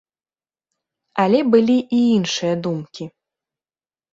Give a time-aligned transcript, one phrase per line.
[1.23, 3.03] Але былі і іншыя думкі.